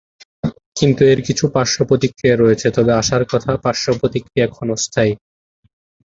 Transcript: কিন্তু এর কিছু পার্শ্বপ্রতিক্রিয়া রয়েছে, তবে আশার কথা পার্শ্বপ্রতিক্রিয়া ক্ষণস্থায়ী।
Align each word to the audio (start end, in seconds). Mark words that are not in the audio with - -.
কিন্তু 0.75 1.01
এর 1.05 1.19
কিছু 1.27 1.45
পার্শ্বপ্রতিক্রিয়া 1.55 2.35
রয়েছে, 2.37 2.67
তবে 2.75 2.91
আশার 2.93 3.23
কথা 3.31 3.51
পার্শ্বপ্রতিক্রিয়া 3.57 4.47
ক্ষণস্থায়ী। 4.47 5.13